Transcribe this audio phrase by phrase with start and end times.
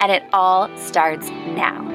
[0.00, 1.86] and it all starts now.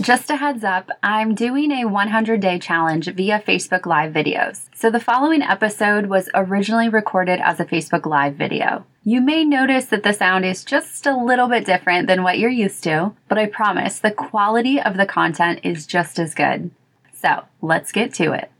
[0.00, 4.62] Just a heads up, I'm doing a 100 day challenge via Facebook Live videos.
[4.74, 8.86] So the following episode was originally recorded as a Facebook Live video.
[9.04, 12.48] You may notice that the sound is just a little bit different than what you're
[12.48, 16.70] used to, but I promise the quality of the content is just as good.
[17.12, 18.50] So let's get to it.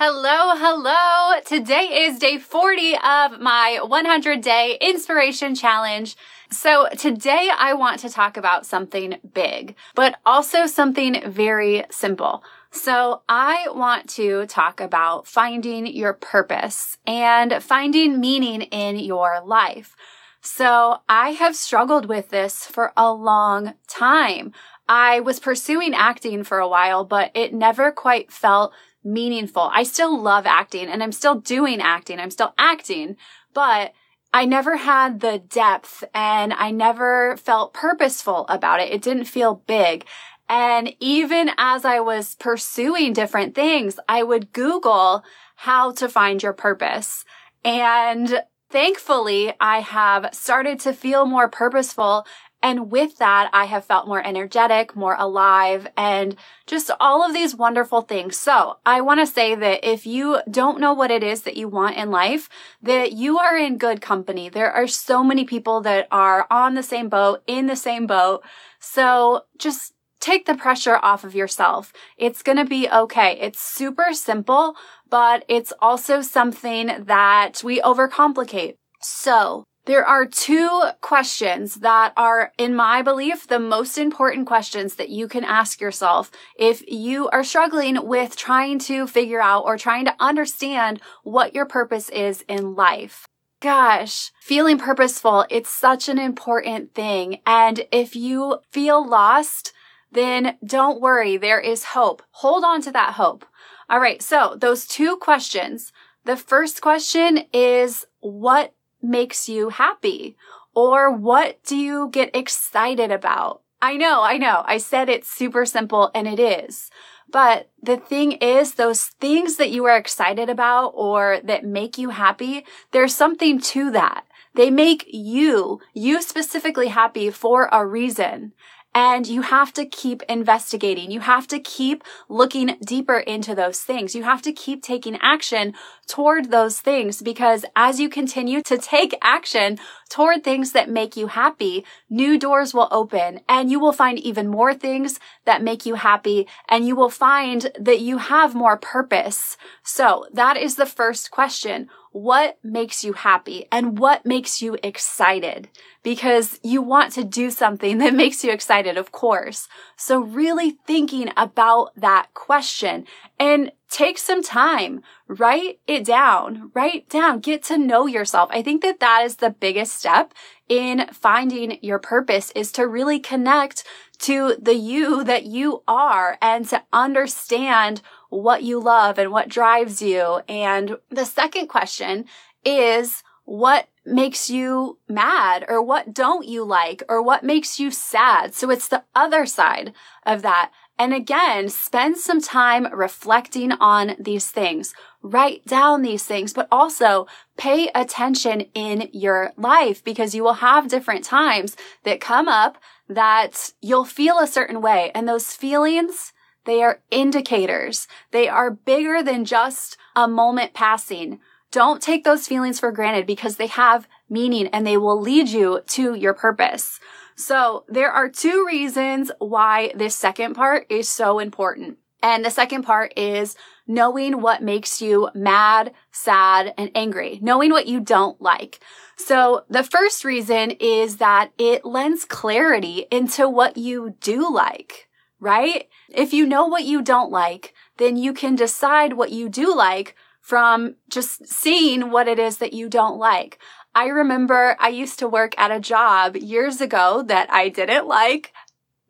[0.00, 1.40] Hello, hello.
[1.44, 6.14] Today is day 40 of my 100 day inspiration challenge.
[6.52, 12.44] So today I want to talk about something big, but also something very simple.
[12.70, 19.96] So I want to talk about finding your purpose and finding meaning in your life.
[20.40, 24.52] So I have struggled with this for a long time.
[24.88, 28.72] I was pursuing acting for a while, but it never quite felt
[29.04, 29.70] meaningful.
[29.72, 32.20] I still love acting and I'm still doing acting.
[32.20, 33.16] I'm still acting,
[33.54, 33.92] but
[34.32, 38.92] I never had the depth and I never felt purposeful about it.
[38.92, 40.04] It didn't feel big.
[40.48, 45.22] And even as I was pursuing different things, I would Google
[45.56, 47.24] how to find your purpose.
[47.64, 52.26] And thankfully, I have started to feel more purposeful
[52.62, 56.34] and with that, I have felt more energetic, more alive, and
[56.66, 58.36] just all of these wonderful things.
[58.36, 61.68] So I want to say that if you don't know what it is that you
[61.68, 62.48] want in life,
[62.82, 64.48] that you are in good company.
[64.48, 68.42] There are so many people that are on the same boat, in the same boat.
[68.80, 71.92] So just take the pressure off of yourself.
[72.16, 73.38] It's going to be okay.
[73.40, 74.74] It's super simple,
[75.08, 78.76] but it's also something that we overcomplicate.
[79.00, 85.08] So there are two questions that are, in my belief, the most important questions that
[85.08, 90.04] you can ask yourself if you are struggling with trying to figure out or trying
[90.04, 93.26] to understand what your purpose is in life.
[93.62, 97.40] Gosh, feeling purposeful, it's such an important thing.
[97.46, 99.72] And if you feel lost,
[100.12, 101.38] then don't worry.
[101.38, 102.22] There is hope.
[102.32, 103.46] Hold on to that hope.
[103.88, 104.20] All right.
[104.20, 105.94] So those two questions.
[106.26, 110.36] The first question is, what makes you happy?
[110.74, 113.62] Or what do you get excited about?
[113.80, 114.64] I know, I know.
[114.66, 116.90] I said it's super simple and it is.
[117.30, 122.10] But the thing is, those things that you are excited about or that make you
[122.10, 124.24] happy, there's something to that.
[124.54, 128.52] They make you, you specifically happy for a reason.
[129.00, 131.12] And you have to keep investigating.
[131.12, 134.16] You have to keep looking deeper into those things.
[134.16, 135.74] You have to keep taking action
[136.08, 139.78] toward those things because as you continue to take action
[140.08, 144.48] toward things that make you happy, new doors will open and you will find even
[144.48, 149.56] more things that make you happy and you will find that you have more purpose.
[149.84, 151.88] So that is the first question
[152.22, 155.68] what makes you happy and what makes you excited
[156.02, 159.68] because you want to do something that makes you excited, of course.
[159.96, 163.04] So really thinking about that question
[163.38, 168.50] and take some time, write it down, write down, get to know yourself.
[168.52, 170.34] I think that that is the biggest step
[170.68, 173.84] in finding your purpose is to really connect
[174.18, 180.02] to the you that you are and to understand what you love and what drives
[180.02, 180.40] you.
[180.48, 182.26] And the second question
[182.64, 188.54] is what makes you mad or what don't you like or what makes you sad?
[188.54, 189.92] So it's the other side
[190.26, 190.70] of that.
[190.98, 194.94] And again, spend some time reflecting on these things.
[195.22, 197.26] Write down these things, but also
[197.56, 202.78] pay attention in your life because you will have different times that come up
[203.08, 205.10] that you'll feel a certain way.
[205.14, 206.32] And those feelings,
[206.68, 208.06] they are indicators.
[208.30, 211.40] They are bigger than just a moment passing.
[211.72, 215.80] Don't take those feelings for granted because they have meaning and they will lead you
[215.86, 217.00] to your purpose.
[217.36, 221.96] So there are two reasons why this second part is so important.
[222.22, 223.56] And the second part is
[223.86, 228.80] knowing what makes you mad, sad, and angry, knowing what you don't like.
[229.16, 235.07] So the first reason is that it lends clarity into what you do like
[235.40, 235.88] right?
[236.08, 240.16] If you know what you don't like, then you can decide what you do like
[240.40, 243.58] from just seeing what it is that you don't like.
[243.94, 248.52] I remember I used to work at a job years ago that I didn't like.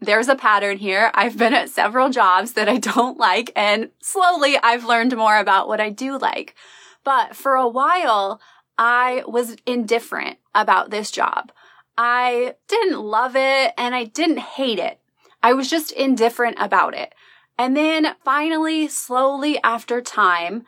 [0.00, 1.10] There's a pattern here.
[1.14, 5.68] I've been at several jobs that I don't like and slowly I've learned more about
[5.68, 6.54] what I do like.
[7.04, 8.40] But for a while,
[8.76, 11.52] I was indifferent about this job.
[11.96, 15.00] I didn't love it and I didn't hate it.
[15.42, 17.14] I was just indifferent about it.
[17.58, 20.64] And then finally, slowly after time,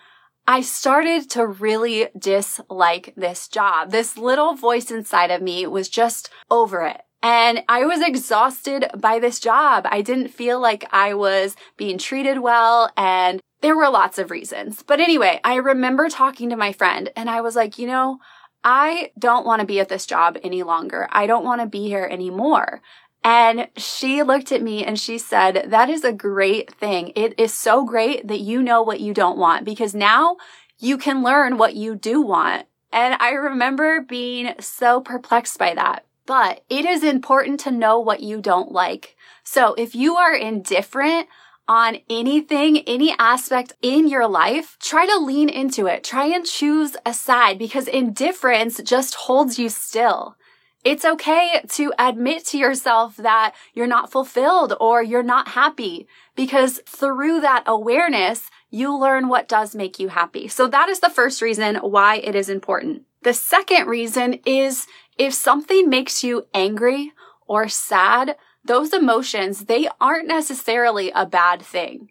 [0.47, 3.91] I started to really dislike this job.
[3.91, 7.03] This little voice inside of me was just over it.
[7.23, 9.87] And I was exhausted by this job.
[9.91, 14.83] I didn't feel like I was being treated well and there were lots of reasons.
[14.83, 18.19] But anyway, I remember talking to my friend and I was like, you know,
[18.65, 21.09] I don't want to be at this job any longer.
[21.13, 22.83] I don't want to be here anymore.
[23.23, 27.13] And she looked at me and she said, that is a great thing.
[27.15, 30.37] It is so great that you know what you don't want because now
[30.79, 32.67] you can learn what you do want.
[32.93, 36.07] And I remember being so perplexed by that.
[36.27, 39.17] But it is important to know what you don't like.
[39.43, 41.29] So if you are indifferent
[41.69, 46.05] on anything, any aspect in your life, try to lean into it.
[46.05, 50.37] Try and choose a side because indifference just holds you still.
[50.83, 56.81] It's okay to admit to yourself that you're not fulfilled or you're not happy because
[56.87, 60.49] through that awareness, you learn what does make you happy.
[60.49, 63.03] So that is the first reason why it is important.
[63.23, 64.87] The second reason is
[65.19, 67.13] if something makes you angry
[67.47, 72.11] or sad, those emotions, they aren't necessarily a bad thing.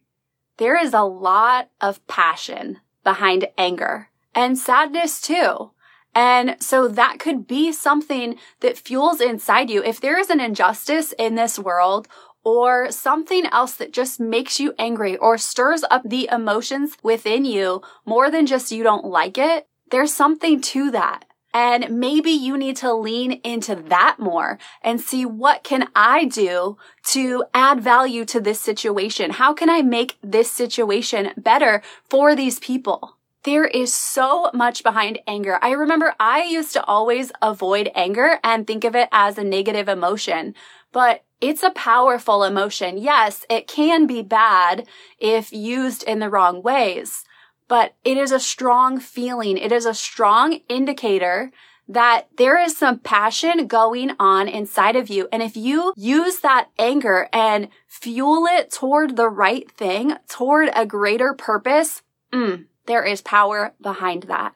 [0.57, 5.71] There is a lot of passion behind anger and sadness too.
[6.15, 9.83] And so that could be something that fuels inside you.
[9.83, 12.07] If there is an injustice in this world
[12.43, 17.81] or something else that just makes you angry or stirs up the emotions within you
[18.05, 21.25] more than just you don't like it, there's something to that.
[21.53, 26.77] And maybe you need to lean into that more and see what can I do
[27.07, 29.31] to add value to this situation?
[29.31, 33.18] How can I make this situation better for these people?
[33.49, 35.57] There is so much behind anger.
[35.59, 39.89] I remember I used to always avoid anger and think of it as a negative
[39.89, 40.53] emotion,
[40.91, 42.99] but it's a powerful emotion.
[42.99, 44.85] Yes, it can be bad
[45.17, 47.25] if used in the wrong ways
[47.67, 49.57] but it is a strong feeling.
[49.57, 51.51] It is a strong indicator
[51.87, 55.27] that there is some passion going on inside of you.
[55.31, 60.85] And if you use that anger and fuel it toward the right thing, toward a
[60.85, 62.01] greater purpose,
[62.33, 64.53] mm, there is power behind that.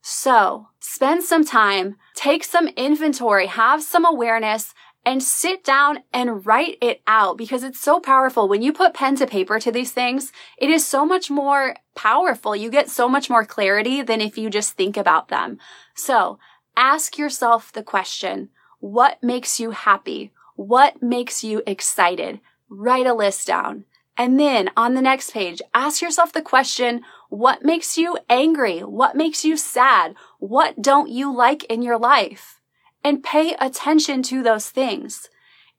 [0.00, 4.74] So spend some time, take some inventory, have some awareness,
[5.06, 8.48] and sit down and write it out because it's so powerful.
[8.48, 12.56] When you put pen to paper to these things, it is so much more powerful.
[12.56, 15.58] You get so much more clarity than if you just think about them.
[15.94, 16.38] So
[16.76, 18.48] ask yourself the question,
[18.80, 20.32] what makes you happy?
[20.56, 22.40] What makes you excited?
[22.68, 23.84] Write a list down.
[24.16, 27.02] And then on the next page, ask yourself the question,
[27.34, 28.80] what makes you angry?
[28.80, 30.14] What makes you sad?
[30.38, 32.60] What don't you like in your life?
[33.04, 35.28] and pay attention to those things.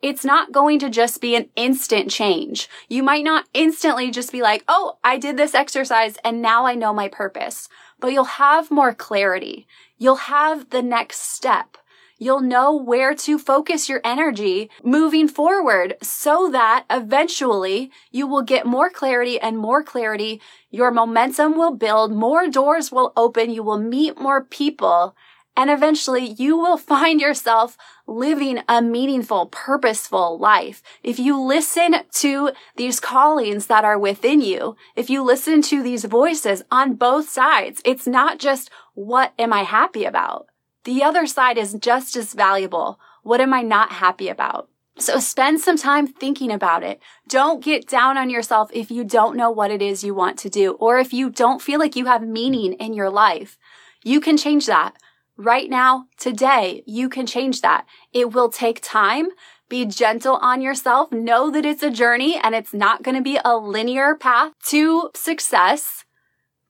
[0.02, 2.69] It's not going to just be an instant change.
[2.88, 6.75] You might not instantly just be like, Oh, I did this exercise and now I
[6.75, 7.68] know my purpose,
[8.00, 9.66] but you'll have more clarity.
[9.97, 11.78] You'll have the next step.
[12.18, 18.66] You'll know where to focus your energy moving forward so that eventually you will get
[18.66, 20.42] more clarity and more clarity.
[20.69, 25.14] Your momentum will build, more doors will open, you will meet more people,
[25.57, 27.76] and eventually you will find yourself
[28.07, 30.81] living a meaningful, purposeful life.
[31.04, 36.06] If you listen to these callings that are within you, if you listen to these
[36.06, 40.48] voices on both sides, it's not just what am I happy about?
[40.85, 42.99] The other side is just as valuable.
[43.23, 44.69] What am I not happy about?
[44.97, 47.01] So spend some time thinking about it.
[47.27, 50.49] Don't get down on yourself if you don't know what it is you want to
[50.49, 53.57] do or if you don't feel like you have meaning in your life.
[54.04, 54.95] You can change that.
[55.35, 57.85] Right now, today, you can change that.
[58.13, 59.30] It will take time.
[59.68, 61.11] Be gentle on yourself.
[61.11, 65.09] Know that it's a journey and it's not going to be a linear path to
[65.13, 66.06] success.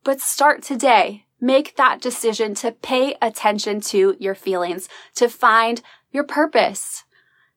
[0.03, 1.24] But start today.
[1.39, 7.03] Make that decision to pay attention to your feelings, to find your purpose.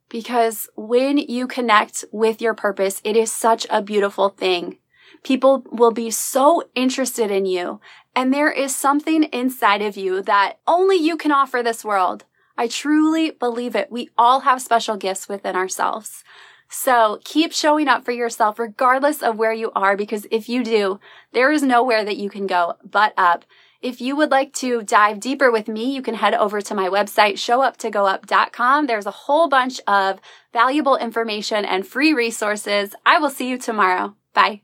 [0.08, 4.78] Because when you connect with your purpose, it is such a beautiful thing.
[5.22, 7.80] People will be so interested in you
[8.18, 12.24] and there is something inside of you that only you can offer this world.
[12.56, 13.92] I truly believe it.
[13.92, 16.24] We all have special gifts within ourselves.
[16.68, 20.98] So keep showing up for yourself regardless of where you are, because if you do,
[21.32, 23.44] there is nowhere that you can go but up.
[23.80, 26.88] If you would like to dive deeper with me, you can head over to my
[26.88, 28.86] website, showuptogoup.com.
[28.86, 30.18] There's a whole bunch of
[30.52, 32.92] valuable information and free resources.
[33.06, 34.16] I will see you tomorrow.
[34.34, 34.62] Bye.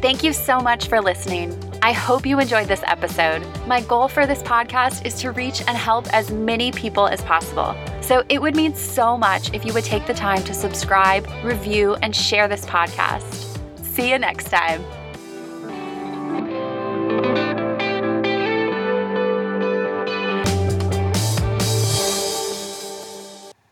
[0.00, 1.54] Thank you so much for listening.
[1.82, 3.46] I hope you enjoyed this episode.
[3.66, 7.76] My goal for this podcast is to reach and help as many people as possible.
[8.00, 11.96] So it would mean so much if you would take the time to subscribe, review,
[11.96, 13.58] and share this podcast.
[13.84, 14.82] See you next time.